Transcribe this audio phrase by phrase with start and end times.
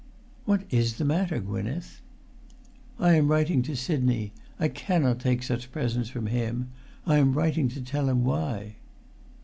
[0.45, 2.01] "What is the matter, Gwynneth?"
[2.97, 4.33] "I am writing to Sidney.
[4.59, 6.71] I cannot take such presents from him.
[7.05, 8.77] I am writing to tell him why."